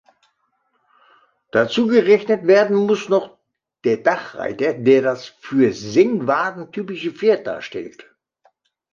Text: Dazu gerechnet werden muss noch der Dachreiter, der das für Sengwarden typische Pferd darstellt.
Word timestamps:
Dazu 1.51 1.85
gerechnet 1.87 2.47
werden 2.47 2.75
muss 2.75 3.07
noch 3.07 3.37
der 3.83 3.97
Dachreiter, 3.97 4.73
der 4.73 5.03
das 5.03 5.27
für 5.27 5.71
Sengwarden 5.73 6.71
typische 6.71 7.11
Pferd 7.11 7.45
darstellt. 7.45 8.09